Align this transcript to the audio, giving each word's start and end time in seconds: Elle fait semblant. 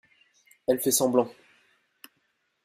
Elle 0.67 0.79
fait 0.79 0.89
semblant. 0.89 1.29